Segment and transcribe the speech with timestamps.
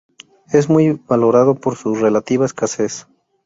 [0.51, 3.05] Es muy valorado por su relativa escasez.